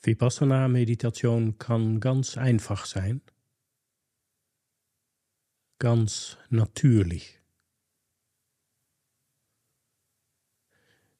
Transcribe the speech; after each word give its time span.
Vipassana-Meditation 0.00 1.58
kann 1.58 2.00
ganz 2.00 2.36
einfach 2.36 2.86
sein, 2.86 3.20
ganz 5.78 6.38
natürlich. 6.50 7.40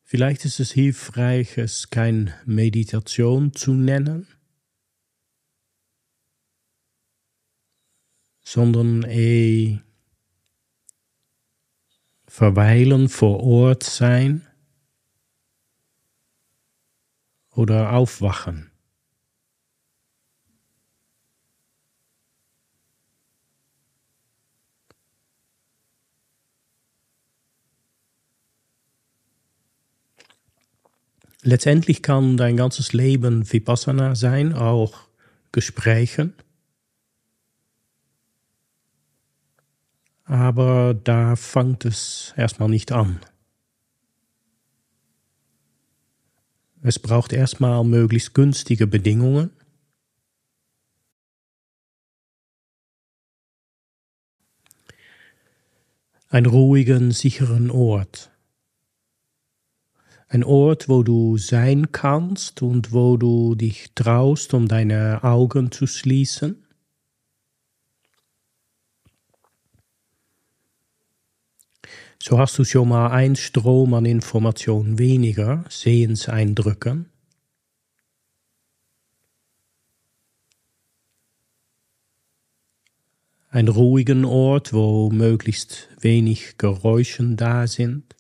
Vielleicht 0.05 0.47
ist 0.47 0.59
es 0.59 0.73
hilfreich, 0.73 1.59
es 1.59 1.91
kein 1.91 2.33
Meditation 2.47 3.53
zu 3.53 3.75
nennen, 3.75 4.27
sondern 8.41 9.03
eh 9.03 9.81
verweilen 12.27 13.11
vor 13.11 13.41
Ort 13.43 13.83
sein 13.83 14.48
oder 17.59 17.93
aufwachen. 17.93 18.71
Letztendlich 31.43 32.01
kann 32.03 32.37
dein 32.37 32.57
ganzes 32.57 32.93
Leben 32.93 33.53
Vipassana 33.53 34.15
sein, 34.15 34.55
auch 34.55 35.09
Gesprächen. 35.51 36.35
Aber 40.25 40.95
da 40.95 41.35
fängt 41.35 41.85
es 41.85 42.35
erstmal 42.37 42.69
nicht 42.69 42.93
an. 42.93 43.19
Es 46.89 46.99
braucht 46.99 47.35
erstmal 47.35 47.85
möglichst 47.85 48.33
günstige 48.33 48.87
Bedingungen. 48.87 49.51
Einen 56.31 56.47
ruhigen, 56.47 57.11
sicheren 57.11 57.71
Ort. 57.71 58.31
Ein 60.29 60.43
Ort, 60.43 60.89
wo 60.89 61.03
du 61.03 61.37
sein 61.37 61.93
kannst 61.93 62.63
und 62.63 62.91
wo 62.93 63.19
du 63.19 63.55
dich 63.55 63.93
traust, 63.95 64.55
um 64.55 64.67
deine 64.67 65.23
Augen 65.23 65.71
zu 65.71 65.87
schließen. 65.87 66.68
So 72.21 72.39
hast 72.39 72.59
du 72.59 72.65
schon 72.65 72.89
mal 72.89 73.11
ein 73.11 73.37
Strom 73.37 73.95
an 73.95 74.05
Informationen 74.05 74.99
weniger, 74.99 75.65
Sehenseindrücken. 75.69 77.07
Ein 83.51 83.69
ruhigen 83.69 84.25
Ort, 84.25 84.73
wo 84.73 85.11
möglichst 85.11 85.89
wenig 86.01 86.59
Geräuschen 86.59 87.37
da 87.37 87.67
sind, 87.67 88.17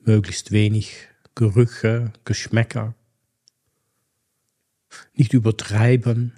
möglichst 0.00 0.50
wenig 0.50 1.08
Gerüche, 1.36 2.12
Geschmäcker. 2.24 2.94
Nicht 5.14 5.32
übertreiben, 5.32 6.32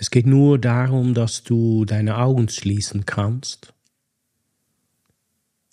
es 0.00 0.10
geht 0.10 0.26
nur 0.26 0.60
darum, 0.60 1.12
dass 1.12 1.42
du 1.42 1.84
deine 1.84 2.18
Augen 2.18 2.48
schließen 2.48 3.04
kannst 3.04 3.74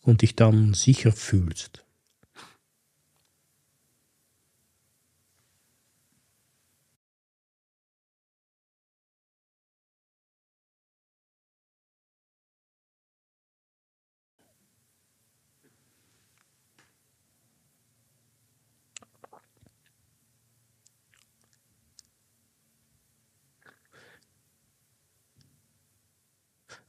und 0.02 0.24
dich 0.24 0.36
dann 0.36 0.74
sicher 0.74 1.12
fühlst. 1.12 1.85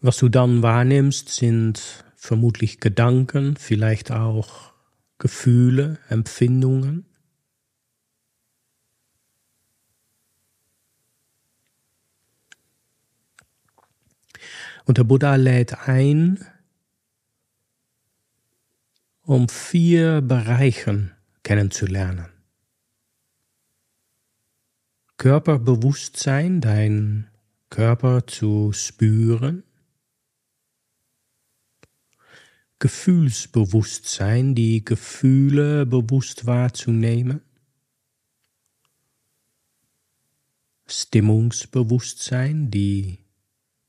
Was 0.00 0.18
du 0.18 0.28
dann 0.28 0.62
wahrnimmst, 0.62 1.30
sind 1.30 2.04
vermutlich 2.16 2.80
Gedanken, 2.80 3.56
vielleicht 3.56 4.12
auch 4.12 4.72
Gefühle, 5.18 5.98
Empfindungen. 6.08 7.06
Und 14.84 14.98
der 14.98 15.04
Buddha 15.04 15.34
lädt 15.34 15.88
ein, 15.88 16.44
um 19.22 19.48
vier 19.48 20.20
Bereichen 20.20 21.12
kennenzulernen. 21.42 22.28
Körperbewusstsein, 25.16 26.60
dein 26.60 27.28
Körper 27.70 28.26
zu 28.26 28.72
spüren. 28.72 29.64
Gefühlsbewusstsein, 32.78 34.54
die 34.54 34.84
Gefühle 34.84 35.86
bewusst 35.86 36.46
wahrzunehmen. 36.46 37.40
Stimmungsbewusstsein, 40.86 42.70
die 42.70 43.18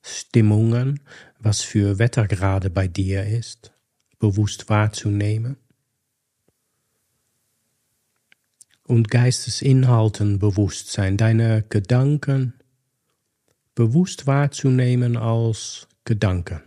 Stimmungen, 0.01 1.01
was 1.37 1.61
für 1.61 1.99
Wetter 1.99 2.27
gerade 2.27 2.69
bei 2.69 2.87
dir 2.87 3.25
ist, 3.25 3.73
bewusst 4.19 4.69
wahrzunehmen. 4.69 5.57
Und 8.83 9.11
Geistesinhalten 9.11 10.39
Bewusstsein, 10.39 11.17
deine 11.17 11.63
Gedanken 11.67 12.53
bewusst 13.75 14.27
wahrzunehmen 14.27 15.17
als 15.17 15.89
Gedanken. 16.05 16.66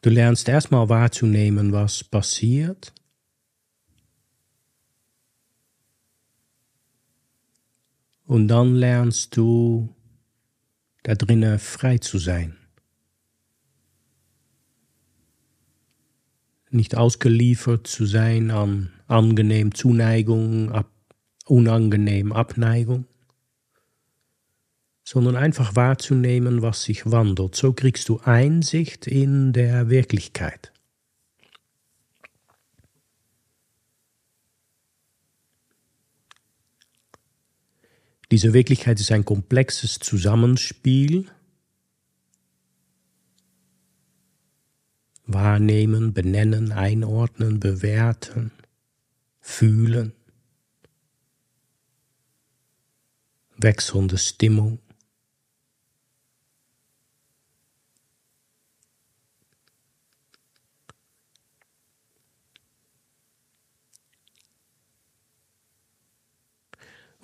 Du 0.00 0.10
lernst 0.10 0.48
erstmal 0.48 0.88
wahrzunehmen, 0.88 1.72
was 1.72 2.04
passiert. 2.04 2.92
Und 8.24 8.48
dann 8.48 8.74
lernst 8.74 9.36
du 9.36 9.94
da 11.02 11.14
drinnen 11.14 11.58
frei 11.58 11.98
zu 11.98 12.18
sein. 12.18 12.56
Nicht 16.70 16.96
ausgeliefert 16.96 17.86
zu 17.86 18.04
sein 18.04 18.50
an 18.50 18.92
angenehm 19.06 19.74
Zuneigung, 19.74 20.70
ab, 20.70 20.90
unangenehm 21.46 22.32
Abneigung 22.32 23.06
sondern 25.10 25.36
einfach 25.36 25.74
wahrzunehmen, 25.74 26.60
was 26.60 26.82
sich 26.82 27.10
wandelt. 27.10 27.54
So 27.54 27.72
kriegst 27.72 28.10
du 28.10 28.20
Einsicht 28.24 29.06
in 29.06 29.54
der 29.54 29.88
Wirklichkeit. 29.88 30.70
Diese 38.30 38.52
Wirklichkeit 38.52 39.00
ist 39.00 39.10
ein 39.10 39.24
komplexes 39.24 39.98
Zusammenspiel. 39.98 41.24
Wahrnehmen, 45.24 46.12
benennen, 46.12 46.70
einordnen, 46.72 47.60
bewerten, 47.60 48.52
fühlen, 49.40 50.12
wechselnde 53.56 54.18
Stimmung. 54.18 54.80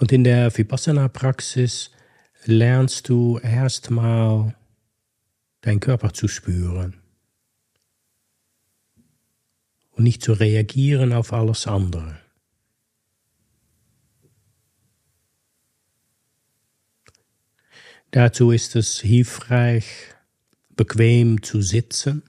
Und 0.05 0.12
in 0.12 0.23
der 0.23 0.55
Vipassana-Praxis 0.55 1.91
lernst 2.45 3.09
du 3.09 3.39
erstmal 3.39 4.55
deinen 5.62 5.81
Körper 5.81 6.12
zu 6.12 6.29
spüren 6.29 7.01
und 9.93 10.05
nicht 10.05 10.21
zu 10.21 10.35
reagieren 10.35 11.15
auf 11.15 11.33
alles 11.33 11.67
andere. 11.67 12.19
Dazu 18.11 18.51
ist 18.51 18.77
es 18.77 19.01
hilfreich, 19.01 19.87
bequem 20.77 21.43
zu 21.43 21.62
sitzen. 21.62 22.25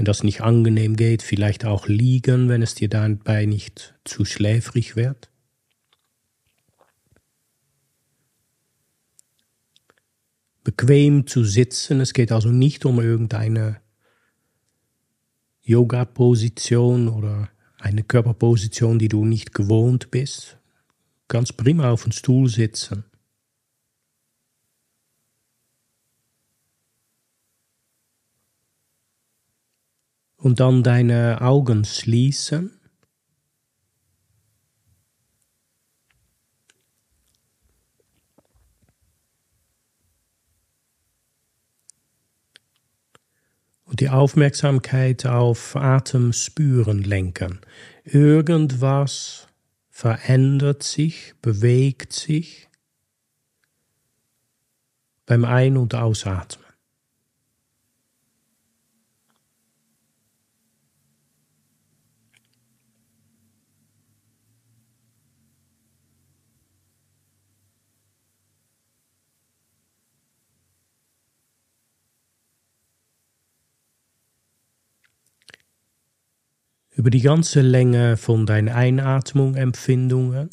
Wenn 0.00 0.06
das 0.06 0.22
nicht 0.22 0.40
angenehm 0.40 0.96
geht, 0.96 1.22
vielleicht 1.22 1.66
auch 1.66 1.86
liegen, 1.86 2.48
wenn 2.48 2.62
es 2.62 2.74
dir 2.74 2.88
dabei 2.88 3.44
nicht 3.44 3.92
zu 4.02 4.24
schläfrig 4.24 4.96
wird. 4.96 5.28
Bequem 10.64 11.26
zu 11.26 11.44
sitzen, 11.44 12.00
es 12.00 12.14
geht 12.14 12.32
also 12.32 12.48
nicht 12.48 12.86
um 12.86 12.98
irgendeine 12.98 13.82
Yoga-Position 15.64 17.06
oder 17.06 17.50
eine 17.78 18.02
Körperposition, 18.02 18.98
die 18.98 19.08
du 19.08 19.26
nicht 19.26 19.52
gewohnt 19.52 20.10
bist. 20.10 20.56
Ganz 21.28 21.52
prima 21.52 21.90
auf 21.90 22.04
dem 22.04 22.12
Stuhl 22.12 22.48
sitzen. 22.48 23.04
Und 30.40 30.58
dann 30.58 30.82
deine 30.82 31.42
Augen 31.42 31.84
schließen. 31.84 32.80
Und 43.84 44.00
die 44.00 44.08
Aufmerksamkeit 44.08 45.26
auf 45.26 45.76
Atem 45.76 46.32
spüren 46.32 47.02
lenken. 47.02 47.60
Irgendwas 48.04 49.46
verändert 49.90 50.82
sich, 50.82 51.34
bewegt 51.42 52.14
sich 52.14 52.68
beim 55.26 55.44
Ein- 55.44 55.76
und 55.76 55.94
Ausatmen. 55.94 56.69
Über 77.00 77.08
die 77.08 77.22
ganze 77.22 77.62
Länge 77.62 78.18
von 78.18 78.44
deinen 78.44 78.68
Einatmung 78.68 79.54
Empfindungen. 79.54 80.50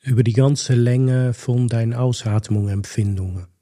Über 0.00 0.22
die 0.22 0.32
ganze 0.32 0.74
Länge 0.74 1.34
von 1.34 1.68
deinen 1.68 1.92
Ausatmung 1.92 2.70
Empfindungen. 2.70 3.57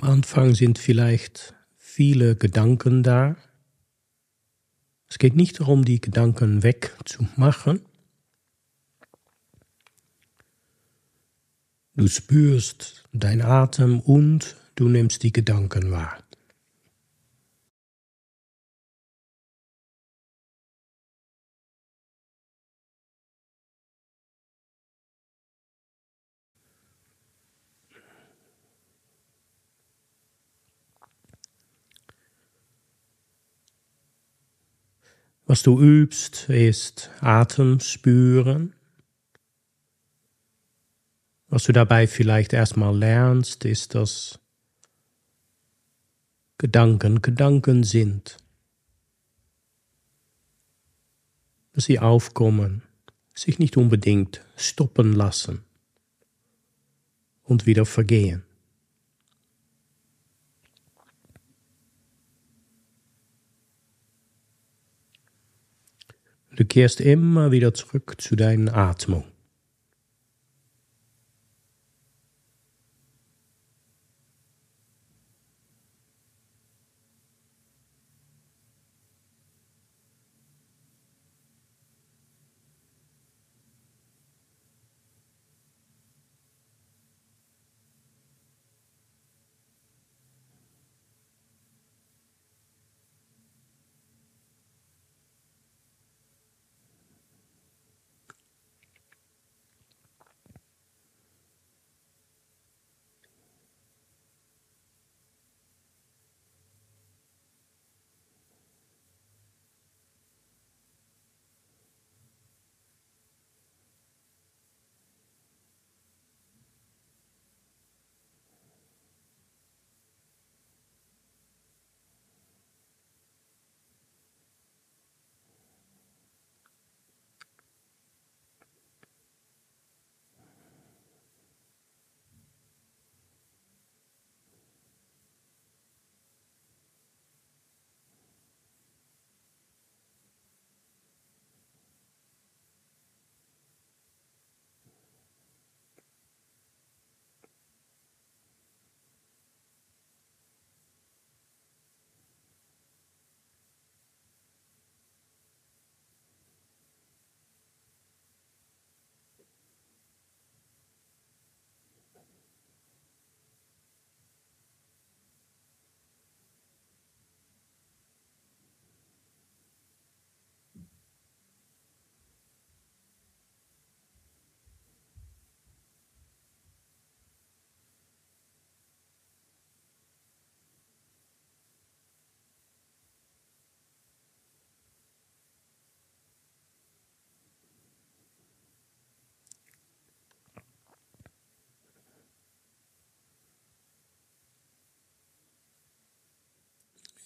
Am 0.00 0.08
Anfang 0.08 0.54
sind 0.54 0.78
vielleicht 0.78 1.54
viele 1.76 2.36
Gedanken 2.36 3.02
da. 3.02 3.34
Es 5.08 5.18
geht 5.18 5.34
nicht 5.34 5.58
darum, 5.58 5.84
die 5.84 6.00
Gedanken 6.00 6.62
wegzumachen. 6.62 7.80
Du 11.96 12.06
spürst 12.06 13.08
dein 13.12 13.42
Atem 13.42 13.98
und 13.98 14.54
du 14.76 14.88
nimmst 14.88 15.24
die 15.24 15.32
Gedanken 15.32 15.90
wahr. 15.90 16.22
Was 35.48 35.62
du 35.62 35.80
übst, 35.80 36.50
ist 36.50 37.10
Atem 37.22 37.80
spüren. 37.80 38.74
Was 41.48 41.64
du 41.64 41.72
dabei 41.72 42.06
vielleicht 42.06 42.52
erstmal 42.52 42.94
lernst, 42.94 43.64
ist, 43.64 43.94
dass 43.94 44.38
Gedanken 46.58 47.22
Gedanken 47.22 47.82
sind. 47.82 48.36
Dass 51.72 51.86
sie 51.86 51.98
aufkommen, 51.98 52.82
sich 53.32 53.58
nicht 53.58 53.78
unbedingt 53.78 54.44
stoppen 54.54 55.14
lassen 55.14 55.64
und 57.42 57.64
wieder 57.64 57.86
vergehen. 57.86 58.44
Du 66.58 66.64
kehrst 66.64 67.00
immer 67.00 67.52
wieder 67.52 67.72
zurück 67.72 68.16
zu 68.18 68.34
deiner 68.34 68.76
Atmung. 68.76 69.22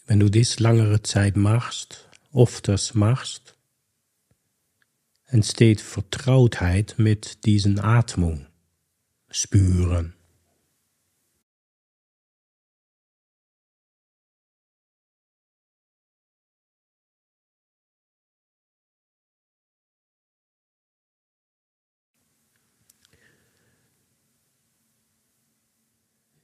Wenn 0.07 0.21
du 0.21 0.29
dies 0.29 0.59
langere 0.61 1.03
Zeit 1.03 1.37
machst, 1.37 2.09
öfters 2.35 2.95
machst, 2.95 3.57
entsteht 5.27 5.81
Vertrautheit 5.81 6.95
mit 6.99 7.45
diesen 7.47 7.79
Atmung, 7.79 8.47
spüren. 9.31 10.15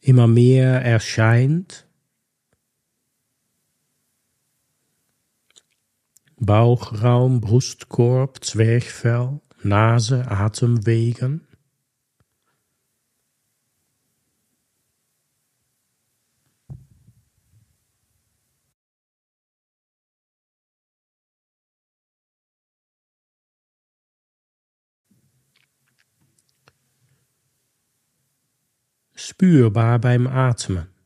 immer 0.09 0.27
mehr 0.27 0.81
erscheint. 0.83 1.88
Bauchraum, 6.41 7.41
Brustkorb, 7.41 8.45
Zwerchfell, 8.45 9.41
Nase, 9.63 10.31
Atemwegen. 10.31 11.49
spürbar 29.39 29.99
beim 30.01 30.27
Atmen. 30.27 30.98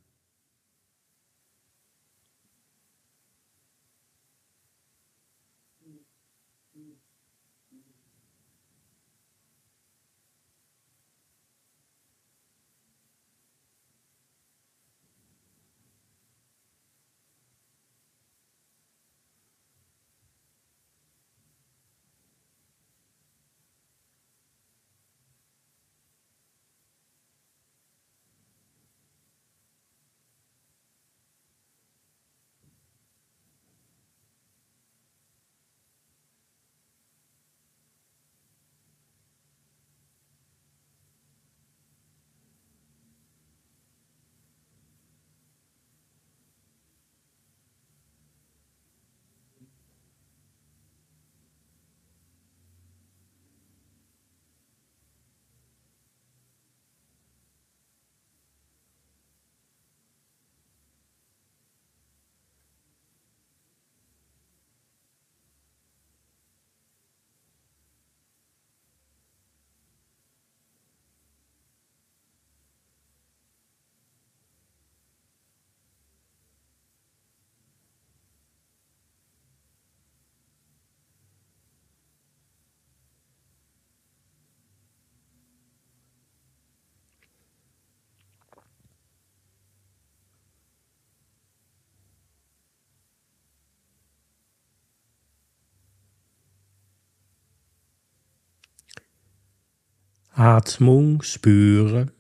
Atmung 100.35 101.23
spüren. 101.23 102.11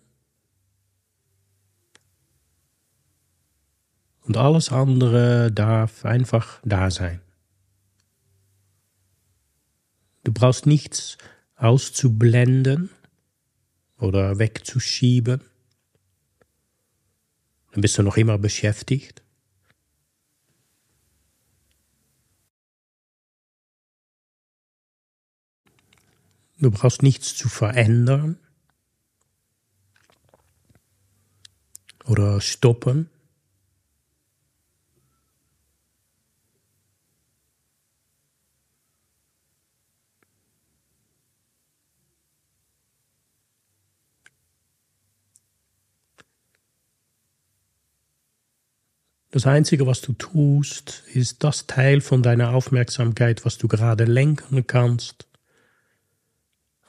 Und 4.24 4.36
alles 4.36 4.70
andere 4.70 5.50
darf 5.50 6.04
einfach 6.04 6.60
da 6.64 6.90
sein. 6.90 7.20
Du 10.24 10.32
brauchst 10.32 10.66
nichts 10.66 11.18
auszublenden 11.56 12.90
oder 13.98 14.38
wegzuschieben. 14.38 15.40
Dann 17.72 17.80
bist 17.80 17.98
du 17.98 18.02
noch 18.02 18.16
immer 18.16 18.38
beschäftigt. 18.38 19.21
Du 26.62 26.70
brauchst 26.70 27.02
nichts 27.02 27.34
zu 27.34 27.48
verändern 27.48 28.38
oder 32.04 32.40
stoppen. 32.40 33.10
Das 49.32 49.48
Einzige, 49.48 49.88
was 49.88 50.00
du 50.00 50.12
tust, 50.12 51.02
ist 51.12 51.42
das 51.42 51.66
Teil 51.66 52.00
von 52.00 52.22
deiner 52.22 52.54
Aufmerksamkeit, 52.54 53.44
was 53.44 53.58
du 53.58 53.66
gerade 53.66 54.04
lenken 54.04 54.64
kannst 54.64 55.26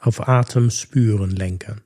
auf 0.06 0.28
Atem 0.28 0.70
spüren 0.70 1.32
lenken. 1.32 1.82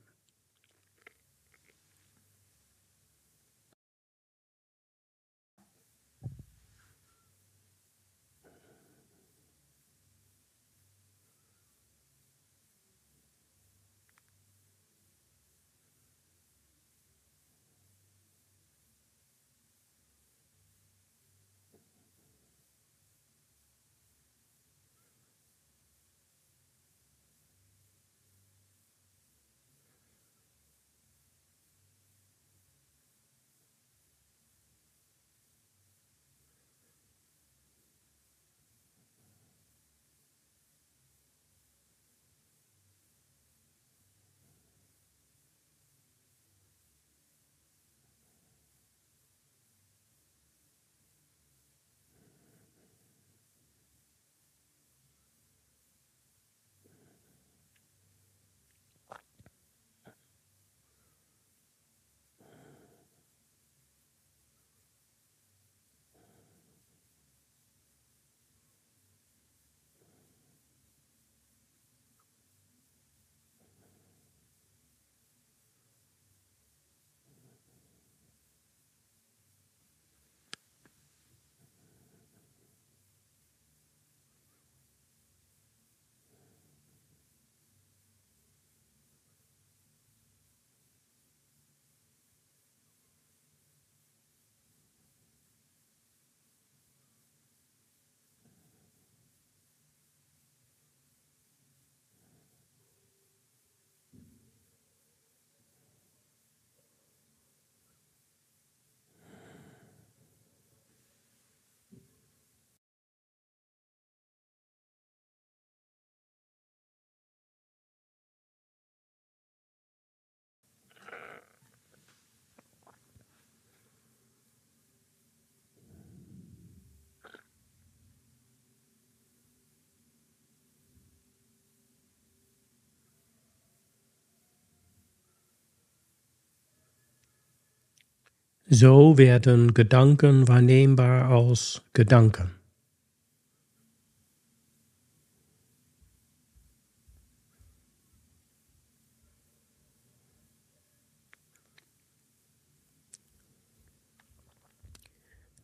So 138.70 139.16
werden 139.16 139.72
Gedanken 139.72 140.46
wahrnehmbar 140.46 141.30
als 141.30 141.80
Gedanken. 141.94 142.50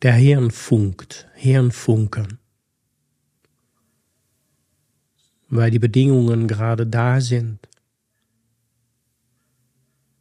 Der 0.01 0.15
Hirn 0.15 0.51
funkt, 0.51 1.29
Hirnfunken. 1.35 2.39
Weil 5.51 5.71
die 5.71 5.79
Bedingungen 5.79 6.49
gerade 6.49 6.87
da 6.87 7.21
sind, 7.21 7.69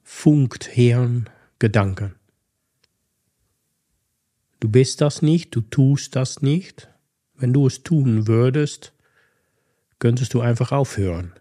funkt 0.04 0.66
Hirn 0.66 1.30
Gedanken. 1.60 2.23
Du 4.64 4.70
bist 4.70 5.02
das 5.02 5.22
nicht, 5.22 5.54
du 5.54 5.60
tust 5.60 6.16
das 6.16 6.42
nicht. 6.42 6.88
Wenn 7.34 7.52
du 7.52 7.68
es 7.68 7.84
tun 7.84 8.28
würdest, 8.28 8.94
könntest 10.00 10.34
du 10.34 10.40
einfach 10.40 10.72
aufhören. 10.72 11.34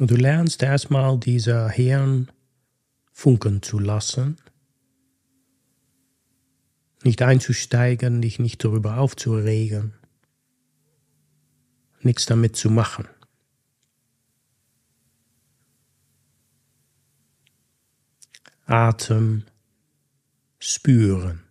Und 0.00 0.10
du 0.10 0.16
lernst 0.16 0.64
erstmal 0.64 1.16
dieser 1.16 1.68
Hirn 1.68 2.28
funken 3.12 3.62
zu 3.62 3.78
lassen, 3.78 4.36
nicht 7.04 7.22
einzusteigen, 7.22 8.20
dich 8.20 8.40
nicht 8.40 8.64
darüber 8.64 8.98
aufzuregen 8.98 9.97
nichts 12.04 12.26
damit 12.26 12.56
zu 12.56 12.70
machen. 12.70 13.08
Atem 18.66 19.44
spüren. 20.58 21.47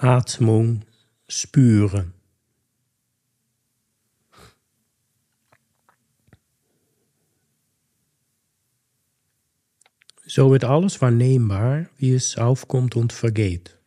Atmung 0.00 0.82
spüren. 1.26 2.14
So 10.24 10.52
wird 10.52 10.62
alles 10.62 11.00
wahrnehmbar, 11.02 11.86
wie 11.96 12.14
es 12.14 12.38
aufkommt 12.38 12.94
und 12.94 13.12
vergeht. 13.12 13.77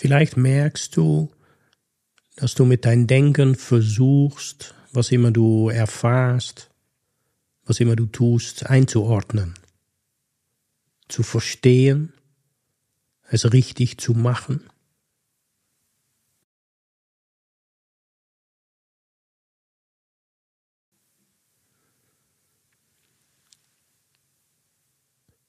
Vielleicht 0.00 0.36
merkst 0.36 0.96
du, 0.96 1.28
dass 2.36 2.54
du 2.54 2.64
mit 2.64 2.84
deinem 2.84 3.08
Denken 3.08 3.56
versuchst, 3.56 4.72
was 4.92 5.10
immer 5.10 5.32
du 5.32 5.70
erfahrst, 5.70 6.70
was 7.64 7.80
immer 7.80 7.96
du 7.96 8.06
tust, 8.06 8.66
einzuordnen, 8.66 9.54
zu 11.08 11.24
verstehen, 11.24 12.12
es 13.28 13.52
richtig 13.52 13.98
zu 13.98 14.12
machen. 14.14 14.70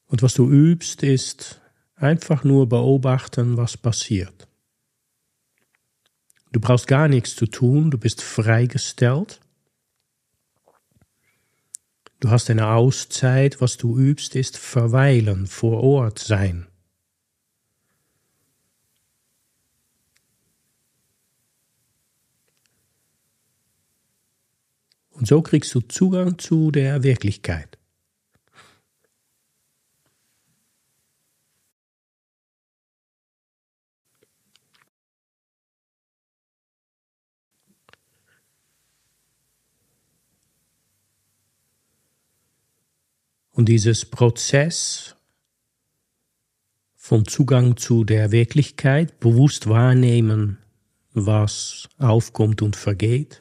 Und 0.08 0.24
was 0.24 0.34
du 0.34 0.50
übst, 0.50 1.04
ist 1.04 1.62
Einfach 2.00 2.46
nur 2.46 2.70
beobachten, 2.70 3.58
was 3.58 3.76
passiert. 3.76 4.48
Du 6.54 6.60
brauchst 6.60 6.88
gar 6.88 7.08
nichts 7.08 7.36
zu 7.36 7.46
tun, 7.46 7.92
du 7.92 7.98
bist 7.98 8.22
freigestellt. 8.22 9.42
Du 12.22 12.30
hast 12.30 12.50
eine 12.50 12.68
Auszeit, 12.68 13.60
was 13.62 13.78
du 13.78 13.98
übst, 13.98 14.36
ist 14.36 14.58
verweilen, 14.58 15.46
vor 15.46 15.84
Ort 15.84 16.20
sein. 16.20 16.68
Und 25.12 25.28
so 25.28 25.42
kriegst 25.42 25.74
du 25.76 25.82
Zugang 25.82 26.38
zu 26.38 26.72
der 26.72 27.04
Wirklichkeit. 27.04 27.79
Und 43.60 43.66
dieses 43.66 44.06
Prozess 44.06 45.18
von 46.96 47.26
Zugang 47.26 47.76
zu 47.76 48.06
der 48.06 48.32
Wirklichkeit, 48.32 49.20
bewusst 49.20 49.68
wahrnehmen, 49.68 50.60
was 51.12 51.90
aufkommt 51.98 52.62
und 52.62 52.78
vergeht, 52.78 53.40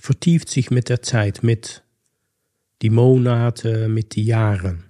vertieft 0.00 0.48
sich 0.48 0.70
mit 0.70 0.88
der 0.88 1.02
Zeit, 1.02 1.42
mit 1.42 1.82
die 2.80 2.88
Monate, 2.88 3.86
mit 3.88 4.14
die 4.14 4.24
Jahren. 4.24 4.84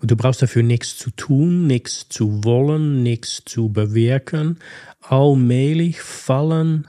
Und 0.00 0.10
du 0.10 0.16
brauchst 0.16 0.40
dafür 0.40 0.62
nichts 0.62 0.96
zu 0.96 1.10
tun, 1.10 1.66
nichts 1.66 2.08
zu 2.08 2.42
wollen, 2.42 3.02
nichts 3.02 3.42
zu 3.44 3.68
bewirken. 3.68 4.58
Allmählich 5.00 6.00
fallen 6.00 6.88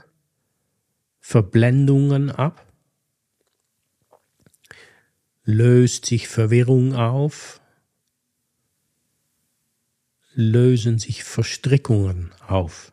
Verblendungen 1.20 2.30
ab, 2.30 2.66
löst 5.44 6.06
sich 6.06 6.26
Verwirrung 6.26 6.94
auf, 6.94 7.60
lösen 10.34 10.98
sich 10.98 11.22
Verstrickungen 11.22 12.32
auf. 12.46 12.92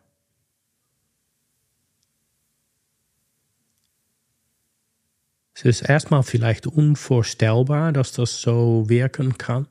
Es 5.54 5.64
ist 5.64 5.82
erstmal 5.82 6.22
vielleicht 6.22 6.66
unvorstellbar, 6.66 7.92
dass 7.92 8.12
das 8.12 8.40
so 8.40 8.88
wirken 8.88 9.38
kann. 9.38 9.66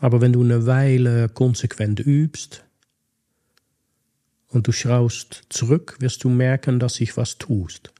Aber 0.00 0.20
wenn 0.20 0.32
du 0.32 0.42
eine 0.42 0.66
Weile 0.66 1.28
konsequent 1.28 2.00
übst 2.00 2.64
und 4.48 4.66
du 4.66 4.72
schaust 4.72 5.44
zurück, 5.48 5.96
wirst 6.00 6.24
du 6.24 6.28
merken, 6.28 6.78
dass 6.78 6.94
sich 6.94 7.16
was 7.16 7.38
tust, 7.38 7.92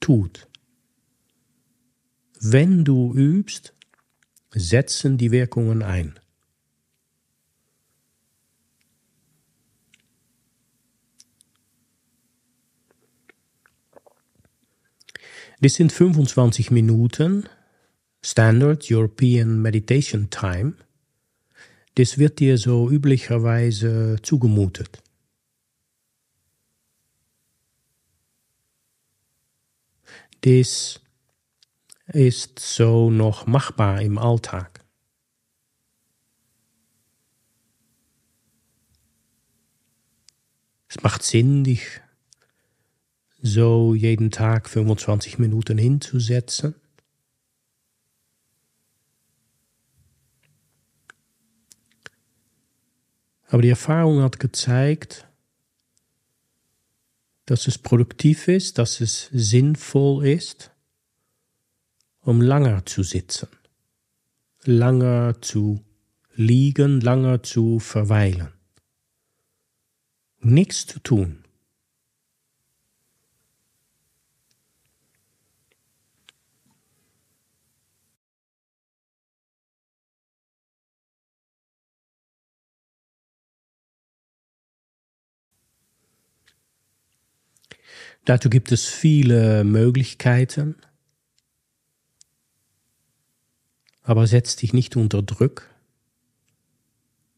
tut. 0.00 0.48
Wenn 2.40 2.84
du 2.84 3.14
übst, 3.14 3.74
setzen 4.50 5.18
die 5.18 5.30
Wirkungen 5.30 5.82
ein. 5.82 6.18
Das 15.60 15.74
sind 15.74 15.92
25 15.92 16.70
Minuten 16.70 17.48
Standard 18.22 18.86
European 18.90 19.62
Meditation 19.62 20.28
Time 20.28 20.74
das 21.94 22.18
wird 22.18 22.40
dir 22.40 22.58
so 22.58 22.90
üblicherweise 22.90 24.16
zugemutet. 24.22 25.02
Das 30.40 31.00
ist 32.06 32.58
so 32.58 33.10
noch 33.10 33.46
machbar 33.46 34.02
im 34.02 34.18
Alltag. 34.18 34.84
Es 40.88 41.02
macht 41.02 41.22
Sinn, 41.22 41.64
dich 41.64 42.00
so 43.40 43.94
jeden 43.94 44.30
Tag 44.30 44.68
25 44.68 45.38
Minuten 45.38 45.78
hinzusetzen 45.78 46.74
Aber 53.54 53.62
die 53.62 53.68
Erfahrung 53.68 54.20
hat 54.20 54.40
gezeigt, 54.40 55.28
dass 57.46 57.68
es 57.68 57.78
produktiv 57.78 58.48
ist, 58.48 58.78
dass 58.78 59.00
es 59.00 59.28
sinnvoll 59.32 60.26
ist, 60.26 60.72
um 62.22 62.40
langer 62.42 62.84
zu 62.84 63.04
sitzen, 63.04 63.46
langer 64.64 65.40
zu 65.40 65.84
liegen, 66.34 67.00
langer 67.00 67.44
zu 67.44 67.78
verweilen. 67.78 68.52
Nichts 70.40 70.88
zu 70.88 70.98
tun. 70.98 71.43
Dazu 88.24 88.48
gibt 88.48 88.72
es 88.72 88.86
viele 88.86 89.64
Möglichkeiten, 89.64 90.76
aber 94.02 94.26
setz 94.26 94.56
dich 94.56 94.72
nicht 94.72 94.96
unter 94.96 95.22
Druck. 95.22 95.68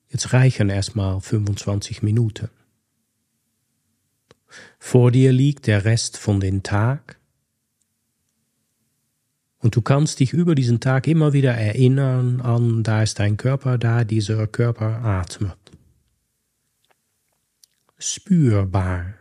Jetzt 0.08 0.32
reichen 0.32 0.70
erstmal 0.70 1.20
25 1.20 2.02
Minuten. 2.02 2.48
Vor 4.78 5.10
dir 5.10 5.32
liegt 5.32 5.66
der 5.66 5.84
Rest 5.84 6.16
von 6.16 6.38
den 6.38 6.62
Tag 6.62 7.18
und 9.58 9.74
du 9.74 9.82
kannst 9.82 10.20
dich 10.20 10.32
über 10.32 10.54
diesen 10.54 10.78
Tag 10.78 11.08
immer 11.08 11.32
wieder 11.32 11.52
erinnern 11.52 12.40
an, 12.40 12.84
da 12.84 13.02
ist 13.02 13.18
dein 13.18 13.36
Körper, 13.36 13.78
da 13.78 14.04
dieser 14.04 14.46
Körper 14.46 15.04
atmet. 15.04 15.58
Spürbar. 17.98 19.14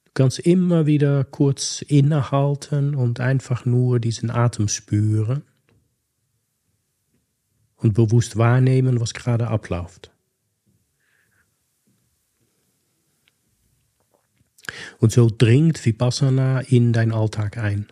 kannst 0.13 0.39
immer 0.39 0.85
wieder 0.85 1.23
kurz 1.23 1.81
innehalten 1.81 2.95
und 2.95 3.19
einfach 3.19 3.65
nur 3.65 3.99
diesen 3.99 4.29
Atem 4.29 4.67
spüren 4.67 5.43
und 7.77 7.93
bewusst 7.93 8.37
wahrnehmen, 8.37 8.99
was 8.99 9.13
gerade 9.13 9.47
abläuft. 9.47 10.11
Und 14.99 15.11
so 15.11 15.29
dringt 15.35 15.83
Vipassana 15.85 16.61
in 16.61 16.93
dein 16.93 17.11
Alltag 17.11 17.57
ein. 17.57 17.87